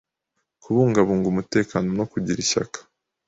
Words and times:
kubungabunga 0.63 1.27
umutekano 1.29 1.87
no 1.97 2.05
kugira 2.11 2.39
ishyaka. 2.45 2.77